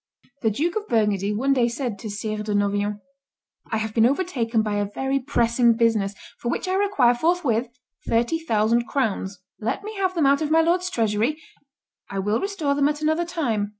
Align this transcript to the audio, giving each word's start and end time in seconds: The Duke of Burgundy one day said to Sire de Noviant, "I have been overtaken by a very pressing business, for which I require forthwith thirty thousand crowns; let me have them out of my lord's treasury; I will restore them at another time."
The 0.41 0.49
Duke 0.49 0.75
of 0.77 0.87
Burgundy 0.87 1.31
one 1.31 1.53
day 1.53 1.67
said 1.67 1.99
to 1.99 2.09
Sire 2.09 2.41
de 2.41 2.55
Noviant, 2.55 2.99
"I 3.71 3.77
have 3.77 3.93
been 3.93 4.07
overtaken 4.07 4.63
by 4.63 4.77
a 4.77 4.89
very 4.95 5.19
pressing 5.19 5.73
business, 5.77 6.15
for 6.39 6.49
which 6.49 6.67
I 6.67 6.73
require 6.73 7.13
forthwith 7.13 7.67
thirty 8.07 8.39
thousand 8.39 8.87
crowns; 8.87 9.43
let 9.59 9.83
me 9.83 9.93
have 9.97 10.15
them 10.15 10.25
out 10.25 10.41
of 10.41 10.49
my 10.49 10.61
lord's 10.61 10.89
treasury; 10.89 11.39
I 12.09 12.17
will 12.17 12.39
restore 12.41 12.73
them 12.73 12.89
at 12.89 13.03
another 13.03 13.25
time." 13.25 13.69